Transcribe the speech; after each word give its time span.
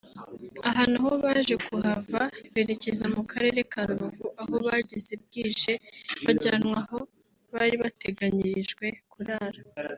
Aha 0.69 0.83
naho 0.91 1.11
baje 1.23 1.55
kuhava 1.65 2.21
berekeza 2.53 3.05
mu 3.15 3.21
karere 3.31 3.59
ka 3.71 3.81
Rubavu 3.87 4.27
aho 4.41 4.55
bageze 4.65 5.13
bwije 5.23 5.73
bajyanwa 6.25 6.77
aho 6.83 6.99
bari 7.53 7.75
bateganyirijwe 7.83 8.85
kurara 9.11 9.61